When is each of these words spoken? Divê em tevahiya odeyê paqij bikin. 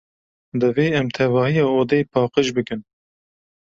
Divê 0.59 0.87
em 0.99 1.07
tevahiya 1.15 1.65
odeyê 1.79 2.05
paqij 2.11 2.47
bikin. 2.57 2.81